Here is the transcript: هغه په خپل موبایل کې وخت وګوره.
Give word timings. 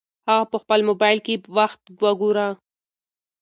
هغه 0.29 0.45
په 0.51 0.57
خپل 0.63 0.79
موبایل 0.89 1.19
کې 1.25 1.35
وخت 1.57 1.81
وګوره. 2.03 2.47